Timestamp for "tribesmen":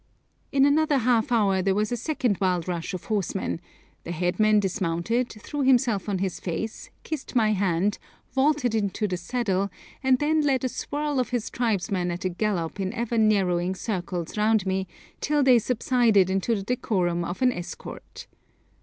11.51-12.09